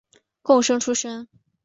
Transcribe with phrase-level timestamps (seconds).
[0.41, 1.27] 贡生出身。